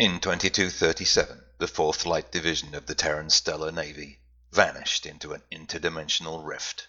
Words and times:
In 0.00 0.18
2237, 0.18 1.44
the 1.58 1.68
Fourth 1.68 2.06
Light 2.06 2.32
Division 2.32 2.74
of 2.74 2.86
the 2.86 2.94
Terran 2.94 3.28
Stellar 3.28 3.70
Navy 3.70 4.18
vanished 4.50 5.04
into 5.04 5.34
an 5.34 5.42
interdimensional 5.52 6.42
rift. 6.42 6.88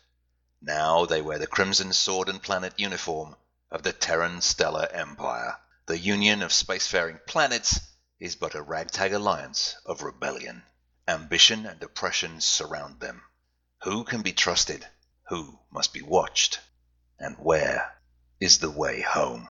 Now 0.61 1.05
they 1.05 1.21
wear 1.21 1.37
the 1.37 1.45
crimson 1.45 1.91
sword 1.91 2.29
and 2.29 2.41
planet 2.41 2.79
uniform 2.79 3.35
of 3.69 3.83
the 3.83 3.91
Terran 3.91 4.39
Stellar 4.39 4.87
Empire. 4.93 5.59
The 5.87 5.97
union 5.97 6.41
of 6.41 6.51
spacefaring 6.51 7.19
planets 7.27 7.81
is 8.17 8.37
but 8.37 8.55
a 8.55 8.61
ragtag 8.61 9.11
alliance 9.11 9.75
of 9.85 10.03
rebellion. 10.03 10.63
Ambition 11.05 11.65
and 11.65 11.83
oppression 11.83 12.39
surround 12.39 13.01
them. 13.01 13.23
Who 13.83 14.05
can 14.05 14.21
be 14.21 14.31
trusted? 14.31 14.87
Who 15.27 15.59
must 15.69 15.91
be 15.91 16.01
watched? 16.01 16.61
And 17.19 17.35
where 17.39 17.93
is 18.39 18.59
the 18.59 18.71
way 18.71 19.01
home? 19.01 19.49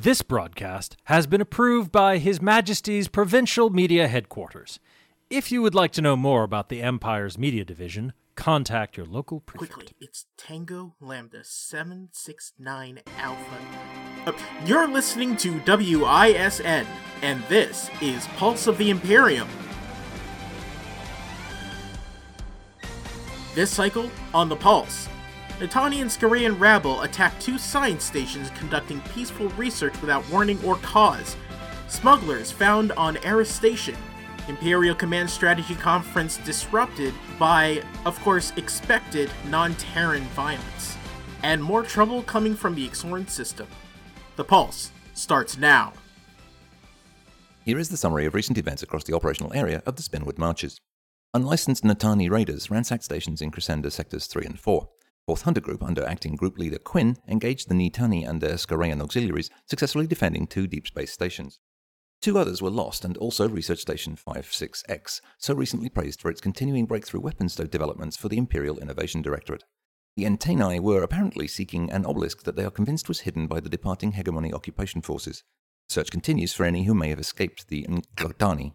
This 0.00 0.22
broadcast 0.22 0.96
has 1.06 1.26
been 1.26 1.40
approved 1.40 1.90
by 1.90 2.18
His 2.18 2.40
Majesty's 2.40 3.08
Provincial 3.08 3.68
Media 3.68 4.06
Headquarters. 4.06 4.78
If 5.28 5.50
you 5.50 5.60
would 5.60 5.74
like 5.74 5.90
to 5.94 6.00
know 6.00 6.14
more 6.14 6.44
about 6.44 6.68
the 6.68 6.80
Empire's 6.80 7.36
media 7.36 7.64
division, 7.64 8.12
contact 8.36 8.96
your 8.96 9.06
local 9.06 9.40
prefect. 9.40 9.72
Quickly, 9.72 9.94
it's 10.00 10.26
Tango 10.36 10.94
Lambda 11.00 11.42
769 11.42 13.00
Alpha. 13.18 13.58
Uh, 14.24 14.32
you're 14.64 14.86
listening 14.86 15.36
to 15.38 15.58
WISN, 15.66 16.86
and 17.22 17.42
this 17.48 17.90
is 18.00 18.24
Pulse 18.36 18.68
of 18.68 18.78
the 18.78 18.90
Imperium. 18.90 19.48
This 23.56 23.72
cycle, 23.72 24.08
on 24.32 24.48
the 24.48 24.54
Pulse, 24.54 25.08
Natani 25.58 26.00
and 26.02 26.08
Skarian 26.08 26.58
rabble 26.60 27.02
attack 27.02 27.38
two 27.40 27.58
science 27.58 28.04
stations 28.04 28.48
conducting 28.50 29.00
peaceful 29.12 29.48
research 29.50 30.00
without 30.00 30.28
warning 30.30 30.62
or 30.64 30.76
cause. 30.76 31.36
Smugglers 31.88 32.52
found 32.52 32.92
on 32.92 33.16
Eris 33.24 33.52
Station. 33.52 33.96
Imperial 34.46 34.94
Command 34.94 35.28
Strategy 35.28 35.74
Conference 35.74 36.36
disrupted 36.38 37.12
by, 37.40 37.82
of 38.06 38.18
course, 38.20 38.52
expected 38.56 39.30
non 39.48 39.74
Terran 39.74 40.22
violence. 40.28 40.96
And 41.42 41.62
more 41.62 41.82
trouble 41.82 42.22
coming 42.22 42.54
from 42.54 42.76
the 42.76 42.88
Exoran 42.88 43.28
system. 43.28 43.66
The 44.36 44.44
Pulse 44.44 44.92
starts 45.14 45.58
now. 45.58 45.92
Here 47.64 47.80
is 47.80 47.88
the 47.88 47.96
summary 47.96 48.26
of 48.26 48.34
recent 48.34 48.58
events 48.58 48.84
across 48.84 49.02
the 49.02 49.14
operational 49.14 49.52
area 49.54 49.82
of 49.86 49.96
the 49.96 50.02
Spinwood 50.02 50.38
Marches. 50.38 50.80
Unlicensed 51.34 51.82
Natani 51.82 52.30
raiders 52.30 52.70
ransacked 52.70 53.02
stations 53.02 53.42
in 53.42 53.50
Crescenda 53.50 53.90
sectors 53.90 54.26
3 54.28 54.46
and 54.46 54.60
4. 54.60 54.88
Fourth 55.28 55.42
Hunter 55.42 55.60
Group, 55.60 55.82
under 55.82 56.06
acting 56.06 56.36
group 56.36 56.56
leader 56.56 56.78
Quinn, 56.78 57.18
engaged 57.28 57.68
the 57.68 57.74
Natani 57.74 58.26
and 58.26 58.40
their 58.40 58.54
Skarian 58.54 59.02
auxiliaries, 59.02 59.50
successfully 59.66 60.06
defending 60.06 60.46
two 60.46 60.66
deep 60.66 60.86
space 60.86 61.12
stations. 61.12 61.60
Two 62.22 62.38
others 62.38 62.62
were 62.62 62.70
lost, 62.70 63.04
and 63.04 63.14
also 63.18 63.46
Research 63.46 63.80
Station 63.80 64.16
56X, 64.16 65.20
so 65.36 65.52
recently 65.52 65.90
praised 65.90 66.22
for 66.22 66.30
its 66.30 66.40
continuing 66.40 66.86
breakthrough 66.86 67.20
weapons 67.20 67.56
developments 67.56 68.16
for 68.16 68.30
the 68.30 68.38
Imperial 68.38 68.78
Innovation 68.78 69.20
Directorate. 69.20 69.64
The 70.16 70.24
Entenai 70.24 70.78
were 70.78 71.02
apparently 71.02 71.46
seeking 71.46 71.90
an 71.90 72.06
obelisk 72.06 72.44
that 72.44 72.56
they 72.56 72.64
are 72.64 72.70
convinced 72.70 73.06
was 73.06 73.20
hidden 73.20 73.48
by 73.48 73.60
the 73.60 73.68
departing 73.68 74.12
Hegemony 74.12 74.54
occupation 74.54 75.02
forces. 75.02 75.44
Search 75.90 76.10
continues 76.10 76.54
for 76.54 76.64
any 76.64 76.84
who 76.84 76.94
may 76.94 77.10
have 77.10 77.20
escaped 77.20 77.68
the 77.68 77.82
Nglatani. 77.82 78.72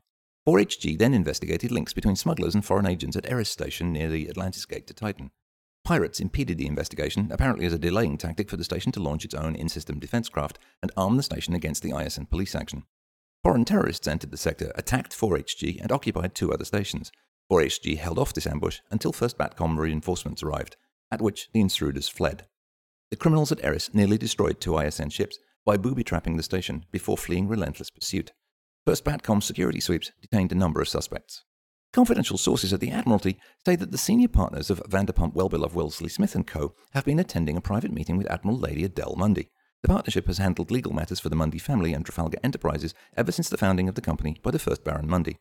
4HG 0.48 1.00
then 1.00 1.16
investigated 1.16 1.72
links 1.72 1.94
between 1.94 2.16
smugglers 2.16 2.54
and 2.54 2.64
foreign 2.64 2.86
agents 2.86 3.18
at 3.18 3.28
Eris 3.28 3.50
Station 3.50 3.92
near 3.92 4.12
the 4.12 4.30
Atlantis 4.30 4.68
Gate 4.68 4.86
to 4.86 4.94
Titan. 4.94 5.31
Pirates 5.84 6.22
impeded 6.22 6.58
the 6.58 6.66
investigation, 6.66 7.30
apparently 7.30 7.66
as 7.66 7.73
a 7.73 7.78
delaying 7.78 8.17
tactic 8.17 8.50
for 8.50 8.56
the 8.56 8.64
station 8.64 8.94
to 8.94 9.02
launch 9.02 9.26
its 9.26 9.34
own 9.34 9.53
in 9.53 9.67
system 9.67 10.00
defense 10.00 10.30
craft 10.30 10.58
and 10.81 10.92
arm 10.95 11.17
the 11.17 11.23
station 11.23 11.53
against 11.53 11.84
the 11.84 11.92
ISN 11.92 12.25
police 12.28 12.56
action. 12.56 12.86
Foreign 13.44 13.66
terrorists 13.66 14.08
entered 14.08 14.31
the 14.31 14.38
sector, 14.38 14.72
attacked 14.75 15.12
4HG, 15.12 15.81
and 15.81 15.92
occupied 15.92 16.34
two 16.34 16.53
other 16.53 16.64
stations. 16.64 17.12
4HG 17.52 17.98
held 17.98 18.17
off 18.17 18.34
this 18.34 18.48
ambush 18.48 18.80
until 18.92 19.12
first 19.12 19.38
BATCOM 19.38 19.78
reinforcements 19.78 20.42
arrived, 20.42 20.78
at 21.12 21.22
which 21.22 21.50
the 21.52 21.59
intruders 21.59 22.07
fled. 22.07 22.47
The 23.12 23.18
criminals 23.18 23.52
at 23.52 23.62
Eris 23.62 23.94
nearly 23.94 24.18
destroyed 24.18 24.62
two 24.62 24.78
ISN 24.80 25.09
ships 25.09 25.38
by 25.66 25.75
booby 25.75 26.06
trapping 26.06 26.38
the 26.38 26.44
station 26.44 26.86
before 26.91 27.18
fleeing 27.18 27.50
relentless 27.50 27.90
pursuit. 27.90 28.31
First 28.88 29.03
BATCOM 29.03 29.44
security 29.44 29.81
sweeps 29.81 30.13
detained 30.22 30.53
a 30.53 30.56
number 30.56 30.80
of 30.80 30.88
suspects. 30.88 31.44
Confidential 31.94 32.40
sources 32.40 32.74
at 32.74 32.80
the 32.80 32.90
Admiralty 32.90 33.38
say 33.64 33.76
that 33.76 33.92
the 33.92 34.00
senior 34.00 34.28
partners 34.28 34.72
of 34.72 34.81
Vanderpump 34.90 35.36
Wellbeloved 35.36 35.76
Wellesley 35.76 36.09
Smith 36.09 36.36
& 36.46 36.48
Co. 36.48 36.74
have 36.94 37.06
been 37.06 37.20
attending 37.20 37.56
a 37.56 37.62
private 37.62 37.92
meeting 37.92 38.18
with 38.18 38.30
Admiral 38.31 38.58
Lady 38.58 38.84
Adele 38.84 39.16
Mundy. 39.16 39.52
The 39.84 39.90
partnership 39.90 40.26
has 40.26 40.40
handled 40.40 40.72
legal 40.72 40.92
matters 40.92 41.20
for 41.20 41.30
the 41.30 41.36
Mundy 41.36 41.59
family 41.59 41.94
and 41.94 42.04
Trafalgar 42.04 42.40
Enterprises 42.44 42.96
ever 43.16 43.31
since 43.31 43.48
the 43.48 43.59
founding 43.59 43.88
of 43.88 43.94
the 43.94 44.02
company 44.02 44.40
by 44.42 44.50
the 44.50 44.58
first 44.58 44.84
Baron 44.84 45.08
Mundy. 45.08 45.38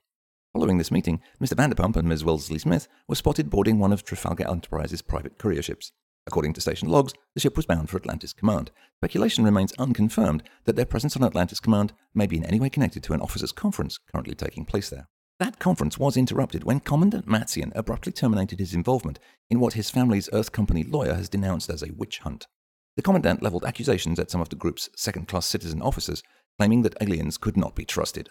Following 0.52 0.76
this 0.76 0.90
meeting, 0.90 1.22
Mr. 1.42 1.54
Vanderpump 1.54 1.96
and 1.96 2.06
Ms. 2.06 2.22
Wellesley 2.22 2.58
Smith 2.58 2.86
were 3.08 3.14
spotted 3.14 3.48
boarding 3.48 3.78
one 3.78 3.90
of 3.90 4.04
Trafalgar 4.04 4.46
Enterprises' 4.46 5.00
private 5.00 5.38
courier 5.38 5.62
ships. 5.62 5.92
According 6.26 6.52
to 6.52 6.60
station 6.60 6.90
logs, 6.90 7.14
the 7.32 7.40
ship 7.40 7.56
was 7.56 7.64
bound 7.64 7.88
for 7.88 7.96
Atlantis 7.96 8.34
Command. 8.34 8.70
Speculation 8.98 9.42
remains 9.42 9.72
unconfirmed 9.78 10.42
that 10.66 10.76
their 10.76 10.84
presence 10.84 11.16
on 11.16 11.24
Atlantis 11.24 11.60
Command 11.60 11.94
may 12.14 12.26
be 12.26 12.36
in 12.36 12.44
any 12.44 12.60
way 12.60 12.68
connected 12.68 13.02
to 13.04 13.14
an 13.14 13.22
officers' 13.22 13.52
conference 13.52 13.96
currently 13.96 14.34
taking 14.34 14.66
place 14.66 14.90
there. 14.90 15.08
That 15.42 15.58
conference 15.58 15.98
was 15.98 16.16
interrupted 16.16 16.62
when 16.62 16.78
Commandant 16.78 17.26
Matzian 17.26 17.72
abruptly 17.74 18.12
terminated 18.12 18.60
his 18.60 18.74
involvement 18.74 19.18
in 19.50 19.58
what 19.58 19.72
his 19.72 19.90
family's 19.90 20.28
Earth 20.32 20.52
Company 20.52 20.84
lawyer 20.84 21.14
has 21.14 21.28
denounced 21.28 21.68
as 21.68 21.82
a 21.82 21.92
witch 21.92 22.20
hunt. 22.20 22.46
The 22.94 23.02
Commandant 23.02 23.42
leveled 23.42 23.64
accusations 23.64 24.20
at 24.20 24.30
some 24.30 24.40
of 24.40 24.50
the 24.50 24.54
group's 24.54 24.88
second 24.94 25.26
class 25.26 25.46
citizen 25.46 25.82
officers, 25.82 26.22
claiming 26.60 26.82
that 26.82 26.94
aliens 27.00 27.38
could 27.38 27.56
not 27.56 27.74
be 27.74 27.84
trusted. 27.84 28.28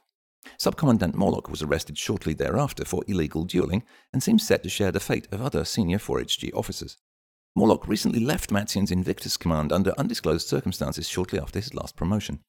Subcommandant 0.57 1.13
Morlock 1.13 1.49
was 1.49 1.61
arrested 1.61 1.97
shortly 1.97 2.33
thereafter 2.33 2.85
for 2.85 3.03
illegal 3.09 3.43
dueling 3.43 3.83
and 4.13 4.23
seems 4.23 4.47
set 4.47 4.63
to 4.63 4.69
share 4.69 4.93
the 4.93 5.01
fate 5.01 5.27
of 5.33 5.41
other 5.41 5.65
senior 5.65 5.97
4HG 5.97 6.53
officers. 6.55 6.95
Morlock 7.57 7.89
recently 7.89 8.21
left 8.21 8.51
Matzian's 8.51 8.89
Invictus 8.89 9.35
command 9.35 9.73
under 9.73 9.93
undisclosed 9.97 10.47
circumstances 10.47 11.09
shortly 11.09 11.41
after 11.41 11.59
his 11.59 11.73
last 11.73 11.97
promotion. 11.97 12.39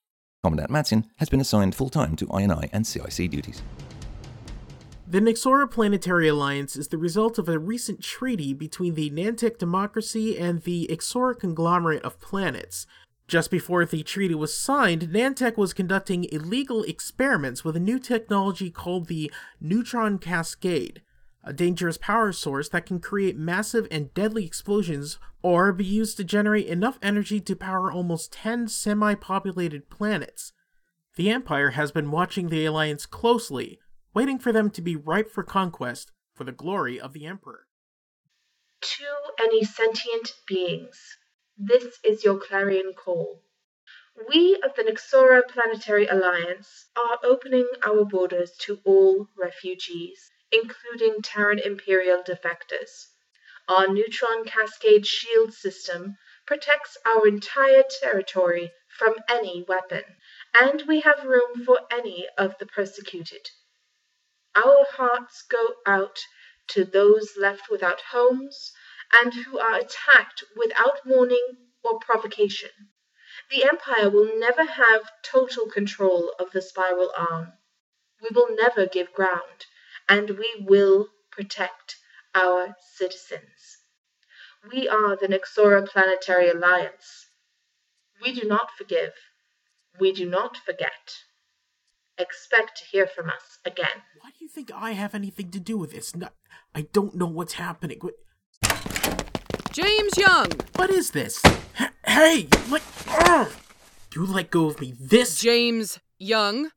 Commandant 0.44 0.70
Matzian 0.70 1.06
has 1.16 1.28
been 1.28 1.40
assigned 1.40 1.74
full 1.74 1.90
time 1.90 2.14
to 2.14 2.26
INI 2.26 2.68
and 2.72 2.86
CIC 2.86 3.28
duties. 3.28 3.60
The 5.12 5.20
Nexora 5.20 5.70
Planetary 5.70 6.26
Alliance 6.26 6.74
is 6.74 6.88
the 6.88 6.96
result 6.96 7.36
of 7.36 7.46
a 7.46 7.58
recent 7.58 8.02
treaty 8.02 8.54
between 8.54 8.94
the 8.94 9.10
Nantech 9.10 9.58
Democracy 9.58 10.38
and 10.38 10.62
the 10.62 10.88
Exora 10.90 11.38
Conglomerate 11.38 12.02
of 12.02 12.18
Planets. 12.18 12.86
Just 13.28 13.50
before 13.50 13.84
the 13.84 14.02
treaty 14.02 14.34
was 14.34 14.56
signed, 14.56 15.10
Nantech 15.10 15.58
was 15.58 15.74
conducting 15.74 16.24
illegal 16.32 16.82
experiments 16.84 17.62
with 17.62 17.76
a 17.76 17.78
new 17.78 17.98
technology 17.98 18.70
called 18.70 19.08
the 19.08 19.30
Neutron 19.60 20.18
Cascade, 20.18 21.02
a 21.44 21.52
dangerous 21.52 21.98
power 21.98 22.32
source 22.32 22.70
that 22.70 22.86
can 22.86 22.98
create 22.98 23.36
massive 23.36 23.86
and 23.90 24.14
deadly 24.14 24.46
explosions 24.46 25.18
or 25.42 25.74
be 25.74 25.84
used 25.84 26.16
to 26.16 26.24
generate 26.24 26.68
enough 26.68 26.98
energy 27.02 27.38
to 27.38 27.54
power 27.54 27.92
almost 27.92 28.32
10 28.32 28.66
semi 28.68 29.14
populated 29.14 29.90
planets. 29.90 30.54
The 31.16 31.28
Empire 31.28 31.72
has 31.72 31.92
been 31.92 32.10
watching 32.10 32.48
the 32.48 32.64
Alliance 32.64 33.04
closely, 33.04 33.78
waiting 34.14 34.38
for 34.38 34.52
them 34.52 34.70
to 34.70 34.82
be 34.82 34.94
ripe 34.94 35.30
for 35.30 35.42
conquest 35.42 36.12
for 36.34 36.44
the 36.44 36.52
glory 36.52 37.00
of 37.00 37.12
the 37.12 37.26
Emperor. 37.26 37.66
To 38.82 39.04
any 39.40 39.64
sentient 39.64 40.34
beings, 40.46 41.16
this 41.56 41.98
is 42.04 42.24
your 42.24 42.38
clarion 42.38 42.92
call. 42.94 43.42
We 44.28 44.60
of 44.62 44.74
the 44.74 44.82
Nexora 44.82 45.48
Planetary 45.48 46.06
Alliance 46.06 46.90
are 46.94 47.18
opening 47.24 47.66
our 47.86 48.04
borders 48.04 48.52
to 48.62 48.80
all 48.84 49.28
refugees, 49.36 50.30
including 50.50 51.22
Terran 51.22 51.58
Imperial 51.58 52.22
defectors. 52.22 53.06
Our 53.68 53.88
neutron 53.88 54.44
cascade 54.44 55.06
shield 55.06 55.54
system 55.54 56.18
protects 56.46 56.98
our 57.06 57.26
entire 57.26 57.84
territory 58.02 58.72
from 58.98 59.14
any 59.30 59.64
weapon, 59.66 60.04
and 60.60 60.82
we 60.86 61.00
have 61.00 61.24
room 61.24 61.64
for 61.64 61.80
any 61.90 62.28
of 62.36 62.58
the 62.58 62.66
persecuted. 62.66 63.48
Our 64.54 64.84
hearts 64.90 65.42
go 65.42 65.76
out 65.86 66.18
to 66.68 66.84
those 66.84 67.36
left 67.36 67.70
without 67.70 68.00
homes 68.00 68.72
and 69.12 69.32
who 69.32 69.58
are 69.58 69.74
attacked 69.74 70.44
without 70.56 71.06
warning 71.06 71.70
or 71.82 71.98
provocation. 71.98 72.70
The 73.50 73.64
Empire 73.64 74.10
will 74.10 74.38
never 74.38 74.64
have 74.64 75.10
total 75.22 75.70
control 75.70 76.34
of 76.38 76.52
the 76.52 76.62
spiral 76.62 77.12
arm. 77.16 77.54
We 78.20 78.28
will 78.32 78.54
never 78.54 78.86
give 78.86 79.12
ground, 79.12 79.66
and 80.08 80.30
we 80.30 80.54
will 80.60 81.08
protect 81.30 81.96
our 82.34 82.76
citizens. 82.94 83.78
We 84.70 84.88
are 84.88 85.16
the 85.16 85.28
Nexora 85.28 85.88
Planetary 85.88 86.48
Alliance. 86.48 87.26
We 88.22 88.32
do 88.32 88.46
not 88.46 88.70
forgive. 88.76 89.14
We 89.98 90.12
do 90.12 90.26
not 90.26 90.56
forget 90.56 91.16
expect 92.18 92.76
to 92.78 92.84
hear 92.84 93.06
from 93.06 93.28
us 93.28 93.58
again. 93.64 94.02
Why 94.20 94.30
do 94.30 94.44
you 94.44 94.48
think 94.48 94.70
I 94.74 94.92
have 94.92 95.14
anything 95.14 95.50
to 95.50 95.60
do 95.60 95.76
with 95.78 95.92
this? 95.92 96.14
No, 96.14 96.28
I 96.74 96.82
don't 96.92 97.14
know 97.14 97.26
what's 97.26 97.54
happening. 97.54 97.98
What, 98.00 98.14
James 99.72 100.16
Young! 100.18 100.48
what 100.76 100.90
is 100.90 101.10
this? 101.12 101.40
H- 101.80 101.88
hey, 102.06 102.48
let, 102.70 102.82
Ugh! 103.08 103.50
you 104.14 104.26
let 104.26 104.50
go 104.50 104.66
of 104.66 104.80
me. 104.80 104.94
This 105.00 105.40
James 105.40 105.98
Young? 106.18 106.70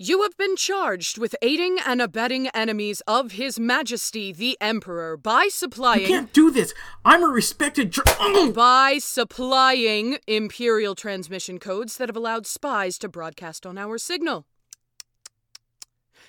You 0.00 0.22
have 0.22 0.36
been 0.36 0.54
charged 0.54 1.18
with 1.18 1.34
aiding 1.42 1.78
and 1.84 2.00
abetting 2.00 2.46
enemies 2.48 3.02
of 3.08 3.32
His 3.32 3.58
Majesty 3.58 4.32
the 4.32 4.56
Emperor 4.60 5.16
by 5.16 5.44
You 5.44 5.50
supplying 5.50 6.06
can't 6.06 6.32
do 6.32 6.52
this. 6.52 6.72
I'm 7.04 7.24
a 7.24 7.26
respected. 7.26 7.90
Dr- 7.90 8.16
oh! 8.20 8.52
by 8.52 8.98
supplying 8.98 10.18
imperial 10.28 10.94
transmission 10.94 11.58
codes 11.58 11.96
that 11.96 12.08
have 12.08 12.16
allowed 12.16 12.46
spies 12.46 12.96
to 12.98 13.08
broadcast 13.08 13.66
on 13.66 13.76
our 13.76 13.98
signal. 13.98 14.46